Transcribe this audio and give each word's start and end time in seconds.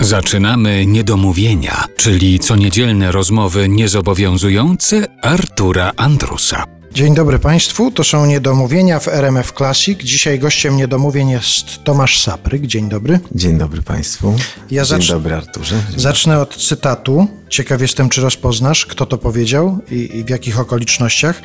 Zaczynamy 0.00 0.86
niedomówienia, 0.86 1.84
czyli 1.96 2.38
co 2.38 2.56
niedzielne 2.56 3.12
rozmowy 3.12 3.68
niezobowiązujące 3.68 5.06
Artura 5.22 5.92
Andrusa. 5.96 6.64
Dzień 6.92 7.14
dobry 7.14 7.38
Państwu, 7.38 7.90
to 7.90 8.04
są 8.04 8.26
Niedomówienia 8.26 9.00
w 9.00 9.08
RMF 9.08 9.52
Classic. 9.52 9.98
Dzisiaj 10.02 10.38
gościem 10.38 10.76
Niedomówień 10.76 11.30
jest 11.30 11.84
Tomasz 11.84 12.20
Sapryk. 12.22 12.66
Dzień 12.66 12.88
dobry. 12.88 13.20
Dzień 13.34 13.58
dobry 13.58 13.82
Państwu. 13.82 14.36
Ja 14.70 14.84
Dzień 14.84 15.06
dobry 15.08 15.34
Arturze. 15.34 15.82
Dzień 15.90 16.00
Zacznę 16.00 16.40
od 16.40 16.56
cytatu. 16.56 17.28
Ciekaw 17.48 17.80
jestem, 17.80 18.08
czy 18.08 18.20
rozpoznasz, 18.20 18.86
kto 18.86 19.06
to 19.06 19.18
powiedział 19.18 19.78
i, 19.90 20.16
i 20.16 20.24
w 20.24 20.28
jakich 20.28 20.60
okolicznościach. 20.60 21.42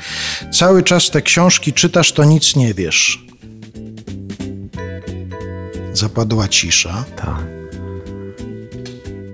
Cały 0.54 0.84
czas 0.84 1.10
te 1.10 1.22
książki 1.22 1.74
czytasz, 1.74 2.12
to 2.12 2.24
nic 2.24 2.56
nie 2.56 2.74
wiesz. 2.74 3.26
Zapadła 5.94 6.48
cisza. 6.48 7.04
Tak. 7.16 7.63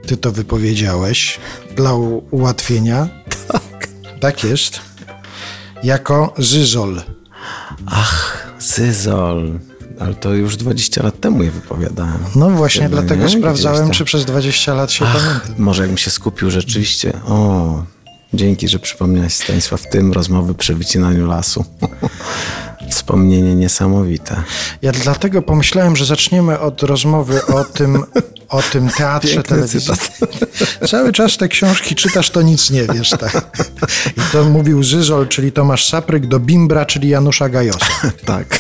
Ty 0.09 0.17
to 0.17 0.31
wypowiedziałeś 0.31 1.39
dla 1.75 1.93
ułatwienia. 2.31 3.07
Tak. 3.47 3.87
Tak 4.19 4.43
jest. 4.43 4.79
Jako 5.83 6.33
zyzol. 6.37 7.01
Ach, 7.85 8.47
Zyzol. 8.59 9.59
Ale 9.99 10.15
to 10.15 10.33
już 10.33 10.57
20 10.57 11.03
lat 11.03 11.19
temu 11.19 11.43
je 11.43 11.51
wypowiadałem. 11.51 12.17
No 12.35 12.49
właśnie, 12.49 12.81
Chyba, 12.83 13.01
dlatego 13.01 13.25
nie? 13.25 13.39
sprawdzałem, 13.39 13.81
tam. 13.83 13.91
czy 13.91 14.05
przez 14.05 14.25
20 14.25 14.73
lat 14.73 14.91
się 14.91 15.05
pamiętam. 15.05 15.55
Może 15.57 15.81
jakbym 15.83 15.97
się 15.97 16.11
skupił 16.11 16.51
rzeczywiście. 16.51 17.13
O, 17.27 17.83
dzięki, 18.33 18.67
że 18.67 18.79
przypomniałeś 18.79 19.33
Stanisław 19.33 19.89
tym 19.91 20.13
rozmowy 20.13 20.53
przy 20.53 20.75
wycinaniu 20.75 21.27
lasu. 21.27 21.65
Wspomnienie 22.89 23.55
niesamowite. 23.55 24.43
Ja 24.81 24.91
dlatego 24.91 25.41
pomyślałem, 25.41 25.95
że 25.95 26.05
zaczniemy 26.05 26.59
od 26.59 26.83
rozmowy 26.83 27.45
o 27.45 27.63
tym, 27.63 28.03
o 28.49 28.61
tym 28.61 28.89
teatrze 28.89 29.33
Piękny 29.33 29.49
telewizyjnym. 29.49 29.97
cytat. 29.97 30.89
Cały 30.89 31.13
czas 31.13 31.37
te 31.37 31.47
książki 31.47 31.95
czytasz, 31.95 32.29
to 32.29 32.41
nic 32.41 32.69
nie 32.69 32.83
wiesz. 32.83 33.09
Tak? 33.09 33.57
I 34.17 34.21
to 34.31 34.43
mówił 34.43 34.83
Zyzol, 34.83 35.27
czyli 35.27 35.51
Tomasz 35.51 35.85
Sapryk, 35.85 36.27
do 36.27 36.39
Bimbra, 36.39 36.85
czyli 36.85 37.09
Janusza 37.09 37.49
Gajosa. 37.49 37.85
Tak. 38.25 38.59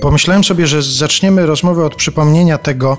Pomyślałem 0.00 0.44
sobie, 0.44 0.66
że 0.66 0.82
zaczniemy 0.82 1.46
rozmowę 1.46 1.84
od 1.84 1.94
przypomnienia 1.94 2.58
tego, 2.58 2.98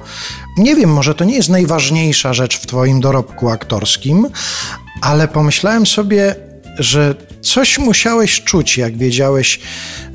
nie 0.58 0.76
wiem, 0.76 0.94
może 0.94 1.16
to 1.16 1.24
nie 1.24 1.36
jest 1.36 1.50
najważniejsza 1.50 2.34
rzecz 2.34 2.60
w 2.60 2.66
twoim 2.66 3.02
dorobku 3.02 3.50
aktorskim, 3.50 4.28
ale 5.02 5.28
pomyślałem 5.28 5.86
sobie, 5.86 6.36
że 6.80 7.16
coś 7.42 7.78
musiałeś 7.78 8.44
czuć, 8.44 8.78
jak 8.78 8.98
wiedziałeś, 8.98 9.60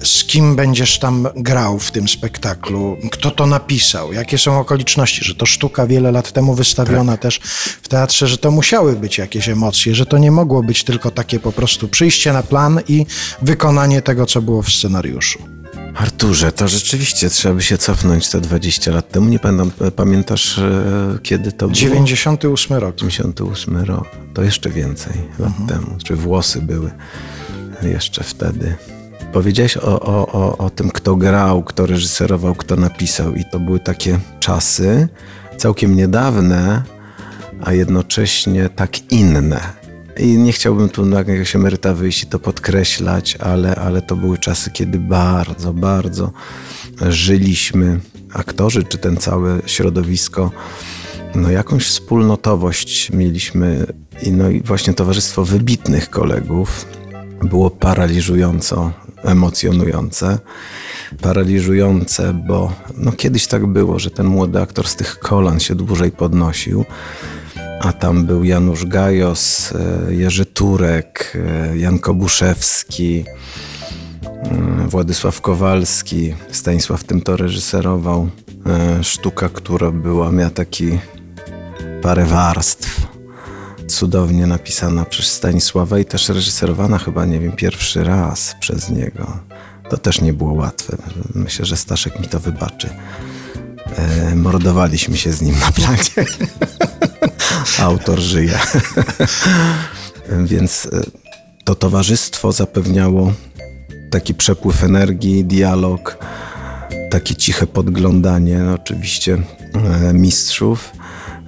z 0.02 0.24
kim 0.24 0.56
będziesz 0.56 0.98
tam 0.98 1.28
grał 1.36 1.78
w 1.78 1.90
tym 1.90 2.08
spektaklu, 2.08 2.96
kto 3.10 3.30
to 3.30 3.46
napisał, 3.46 4.12
jakie 4.12 4.38
są 4.38 4.60
okoliczności, 4.60 5.24
że 5.24 5.34
to 5.34 5.46
sztuka 5.46 5.86
wiele 5.86 6.12
lat 6.12 6.32
temu 6.32 6.54
wystawiona 6.54 7.16
też 7.16 7.40
w 7.82 7.88
teatrze, 7.88 8.28
że 8.28 8.38
to 8.38 8.50
musiały 8.50 8.96
być 8.96 9.18
jakieś 9.18 9.48
emocje, 9.48 9.94
że 9.94 10.06
to 10.06 10.18
nie 10.18 10.30
mogło 10.30 10.62
być 10.62 10.84
tylko 10.84 11.10
takie 11.10 11.40
po 11.40 11.52
prostu 11.52 11.88
przyjście 11.88 12.32
na 12.32 12.42
plan 12.42 12.80
i 12.88 13.06
wykonanie 13.42 14.02
tego, 14.02 14.26
co 14.26 14.42
było 14.42 14.62
w 14.62 14.72
scenariuszu. 14.72 15.51
Arturze, 15.94 16.52
to 16.52 16.68
rzeczywiście 16.68 17.30
trzeba 17.30 17.54
by 17.54 17.62
się 17.62 17.78
cofnąć 17.78 18.28
te 18.28 18.40
20 18.40 18.90
lat 18.90 19.10
temu. 19.10 19.28
Nie 19.28 19.38
pamiętam, 19.38 19.70
pamiętasz 19.96 20.58
e, 20.58 21.18
kiedy 21.22 21.52
to 21.52 21.66
było? 21.66 21.74
98 21.74 22.76
rok. 22.76 22.96
98 22.96 23.76
rok, 23.76 24.06
to 24.34 24.42
jeszcze 24.42 24.70
więcej 24.70 25.12
lat 25.38 25.52
temu, 25.68 25.98
czy 26.04 26.16
włosy 26.16 26.62
były 26.62 26.90
jeszcze 27.82 28.24
wtedy. 28.24 28.76
Powiedziałeś 29.32 29.76
o, 29.76 30.00
o, 30.00 30.32
o, 30.32 30.58
o 30.58 30.70
tym, 30.70 30.90
kto 30.90 31.16
grał, 31.16 31.62
kto 31.62 31.86
reżyserował, 31.86 32.54
kto 32.54 32.76
napisał, 32.76 33.34
i 33.34 33.44
to 33.44 33.60
były 33.60 33.80
takie 33.80 34.18
czasy 34.40 35.08
całkiem 35.56 35.96
niedawne, 35.96 36.82
a 37.62 37.72
jednocześnie 37.72 38.68
tak 38.68 39.12
inne. 39.12 39.81
I 40.18 40.38
nie 40.38 40.52
chciałbym 40.52 40.88
tu 40.88 41.06
na 41.06 41.18
jakiegoś 41.18 41.56
emeryta 41.56 41.94
wyjść 41.94 42.22
i 42.22 42.26
to 42.26 42.38
podkreślać, 42.38 43.36
ale, 43.36 43.74
ale 43.74 44.02
to 44.02 44.16
były 44.16 44.38
czasy, 44.38 44.70
kiedy 44.70 44.98
bardzo, 44.98 45.72
bardzo 45.72 46.32
żyliśmy, 47.08 48.00
aktorzy 48.32 48.84
czy 48.84 48.98
ten 48.98 49.16
całe 49.16 49.60
środowisko, 49.66 50.50
no 51.34 51.50
jakąś 51.50 51.86
wspólnotowość 51.86 53.12
mieliśmy 53.12 53.86
i 54.22 54.32
no 54.32 54.50
i 54.50 54.60
właśnie 54.62 54.94
towarzystwo 54.94 55.44
wybitnych 55.44 56.10
kolegów 56.10 56.86
było 57.42 57.70
paraliżująco 57.70 58.92
emocjonujące. 59.24 60.38
Paraliżujące, 61.20 62.34
bo 62.46 62.72
no 62.96 63.12
kiedyś 63.12 63.46
tak 63.46 63.66
było, 63.66 63.98
że 63.98 64.10
ten 64.10 64.26
młody 64.26 64.60
aktor 64.60 64.88
z 64.88 64.96
tych 64.96 65.18
kolan 65.18 65.60
się 65.60 65.74
dłużej 65.74 66.10
podnosił, 66.10 66.84
a 67.82 67.92
tam 67.92 68.26
był 68.26 68.44
Janusz 68.44 68.86
Gajos, 68.86 69.72
e, 70.08 70.14
Jerzy 70.14 70.46
Turek, 70.46 71.38
e, 71.70 71.78
Jan 71.78 71.98
Kobuszewski, 71.98 73.24
mm, 74.44 74.88
Władysław 74.88 75.40
Kowalski, 75.40 76.34
Stanisław 76.50 77.04
tym 77.04 77.20
to 77.20 77.36
reżyserował. 77.36 78.28
E, 78.66 79.04
Sztuka, 79.04 79.48
która 79.48 79.90
była, 79.90 80.32
miała 80.32 80.50
taki 80.50 80.98
parę 82.02 82.24
warstw. 82.24 83.06
Cudownie 83.88 84.46
napisana 84.46 85.04
przez 85.04 85.26
Stanisława 85.32 85.98
i 85.98 86.04
też 86.04 86.28
reżyserowana 86.28 86.98
chyba, 86.98 87.24
nie 87.24 87.40
wiem, 87.40 87.52
pierwszy 87.52 88.04
raz 88.04 88.54
przez 88.60 88.90
niego. 88.90 89.38
To 89.90 89.96
też 89.98 90.20
nie 90.20 90.32
było 90.32 90.52
łatwe. 90.52 90.96
Myślę, 91.34 91.64
że 91.64 91.76
Staszek 91.76 92.20
mi 92.20 92.28
to 92.28 92.40
wybaczy. 92.40 92.88
Mordowaliśmy 94.36 95.16
się 95.16 95.32
z 95.32 95.42
nim 95.42 95.54
na 95.60 95.72
planie. 95.72 96.28
Autor 97.78 98.18
żyje. 98.18 98.58
Więc 100.50 100.88
e, 100.92 101.02
to 101.64 101.74
towarzystwo 101.74 102.52
zapewniało 102.52 103.32
taki 104.10 104.34
przepływ 104.34 104.84
energii, 104.84 105.44
dialog, 105.44 106.18
takie 107.10 107.34
ciche 107.34 107.66
podglądanie 107.66 108.58
no, 108.58 108.74
oczywiście 108.74 109.38
e, 109.74 110.12
mistrzów. 110.14 110.92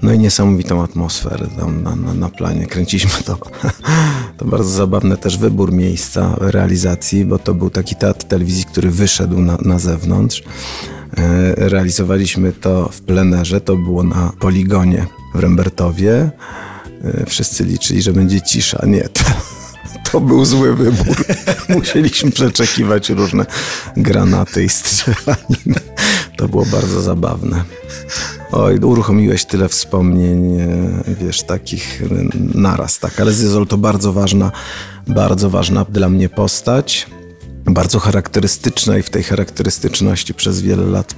No 0.03 0.12
i 0.12 0.19
niesamowitą 0.19 0.82
atmosferę 0.82 1.47
tam 1.58 1.82
na, 1.82 1.97
na, 1.97 2.14
na 2.14 2.28
planie. 2.28 2.66
Kręciliśmy 2.66 3.24
to. 3.24 3.38
To 4.36 4.44
bardzo 4.44 4.70
zabawny 4.70 5.16
też 5.16 5.38
wybór 5.38 5.72
miejsca 5.72 6.36
realizacji, 6.38 7.24
bo 7.24 7.38
to 7.38 7.54
był 7.54 7.70
taki 7.70 7.97
teatr 7.97 8.24
telewizji, 8.24 8.64
który 8.64 8.91
wyszedł 8.91 9.41
na, 9.41 9.58
na 9.62 9.78
zewnątrz. 9.78 10.42
E, 11.16 11.54
Realizowaliśmy 11.69 12.52
to 12.52 12.88
w 12.92 13.00
plenerze, 13.00 13.60
to 13.60 13.76
było 13.76 14.02
na 14.02 14.32
poligonie 14.41 15.06
w 15.34 15.38
Rembertowie. 15.38 16.30
E, 17.04 17.26
Wszyscy 17.26 17.64
liczyli, 17.64 18.02
że 18.02 18.12
będzie 18.12 18.41
cisza. 18.41 18.82
Nie, 18.86 19.08
to, 19.08 19.20
to 20.12 20.20
był 20.20 20.44
zły 20.44 20.74
wybór. 20.76 21.24
Musieliśmy 21.69 22.30
przeczekiwać 22.30 23.10
różne 23.10 23.47
granaty 23.97 24.64
i 24.64 24.69
strzelaniny. 24.69 25.80
To 26.36 26.48
było 26.48 26.66
bardzo 26.66 27.03
zabawne. 27.03 27.64
Oj, 28.53 28.78
uruchomiłeś 28.78 29.44
tyle 29.44 29.69
wspomnień, 29.69 30.60
e, 30.60 30.69
wiesz, 31.20 31.42
takich 31.42 32.03
naraz, 32.54 32.98
tak. 32.98 33.20
Ale 33.20 33.32
Zyzol 33.32 33.66
to 33.66 33.76
bardzo 33.78 34.12
ważna, 34.12 34.53
bardzo 35.06 35.50
ważna 35.50 35.84
dla 35.84 36.08
mnie 36.08 36.28
postać. 36.28 37.06
Bardzo 37.66 37.98
charakterystyczna 37.98 38.98
i 38.98 39.02
w 39.02 39.10
tej 39.10 39.22
charakterystyczności 39.22 40.34
przez 40.34 40.62
wiele 40.62 40.86
lat 40.86 41.14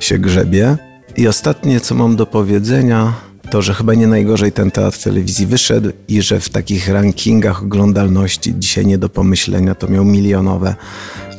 się 0.00 0.18
grzebie. 0.18 0.76
I 1.16 1.28
ostatnie, 1.28 1.80
co 1.80 1.94
mam 1.94 2.16
do 2.16 2.26
powiedzenia, 2.26 3.12
to, 3.50 3.62
że 3.62 3.74
chyba 3.74 3.94
nie 3.94 4.06
najgorzej 4.06 4.52
ten 4.52 4.70
teatr 4.70 4.98
telewizji 4.98 5.46
wyszedł 5.46 5.90
i 6.08 6.22
że 6.22 6.40
w 6.40 6.48
takich 6.48 6.88
rankingach 6.88 7.62
oglądalności 7.62 8.54
dzisiaj 8.58 8.86
nie 8.86 8.98
do 8.98 9.08
pomyślenia 9.08 9.74
to 9.74 9.88
miał 9.88 10.04
milionowe, 10.04 10.74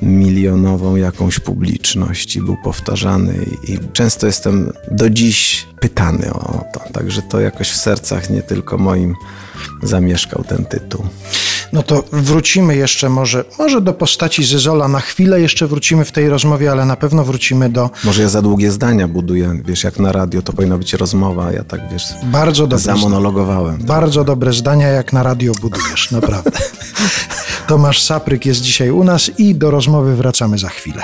milionową 0.01 0.95
jakąś 0.95 1.39
publiczność 1.39 2.35
i 2.35 2.41
był 2.41 2.57
powtarzany 2.63 3.45
i 3.67 3.79
często 3.93 4.27
jestem 4.27 4.73
do 4.91 5.09
dziś 5.09 5.67
pytany 5.79 6.33
o 6.33 6.63
to. 6.73 6.79
Także 6.93 7.21
to 7.21 7.39
jakoś 7.39 7.69
w 7.69 7.75
sercach 7.75 8.29
nie 8.29 8.41
tylko 8.41 8.77
moim 8.77 9.15
zamieszkał 9.83 10.43
ten 10.43 10.65
tytuł. 10.65 11.05
No 11.73 11.83
to 11.83 12.03
wrócimy 12.11 12.75
jeszcze 12.75 13.09
może, 13.09 13.45
może 13.59 13.81
do 13.81 13.93
postaci 13.93 14.43
Zyzola 14.43 14.87
na 14.87 14.99
chwilę, 14.99 15.41
jeszcze 15.41 15.67
wrócimy 15.67 16.05
w 16.05 16.11
tej 16.11 16.29
rozmowie, 16.29 16.71
ale 16.71 16.85
na 16.85 16.95
pewno 16.95 17.23
wrócimy 17.23 17.69
do 17.69 17.89
Może 18.03 18.21
ja 18.21 18.29
za 18.29 18.41
długie 18.41 18.71
zdania 18.71 19.07
buduję, 19.07 19.61
wiesz, 19.65 19.83
jak 19.83 19.99
na 19.99 20.11
radio 20.11 20.41
to 20.41 20.53
powinna 20.53 20.77
być 20.77 20.93
rozmowa, 20.93 21.51
ja 21.51 21.63
tak, 21.63 21.81
wiesz, 21.91 22.03
bardzo 22.23 22.67
dobre, 22.67 22.79
zamonologowałem. 22.79 23.77
bardzo 23.77 24.23
dobre 24.23 24.53
zdania, 24.53 24.87
jak 24.87 25.13
na 25.13 25.23
radio 25.23 25.53
budujesz, 25.61 26.11
naprawdę. 26.11 26.51
Tomasz 27.67 28.01
Sapryk 28.01 28.45
jest 28.45 28.61
dzisiaj 28.61 28.89
u 28.89 29.03
nas 29.03 29.31
i 29.37 29.55
do 29.55 29.71
rozmowy 29.71 30.15
wracamy 30.15 30.57
za 30.57 30.69
chwilę. 30.69 31.03